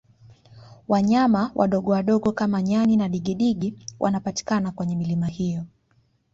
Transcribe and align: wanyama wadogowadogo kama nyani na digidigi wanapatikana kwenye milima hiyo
wanyama 0.87 1.51
wadogowadogo 1.55 2.31
kama 2.31 2.61
nyani 2.61 2.97
na 2.97 3.09
digidigi 3.09 3.73
wanapatikana 3.99 4.71
kwenye 4.71 4.95
milima 4.95 5.27
hiyo 5.27 5.65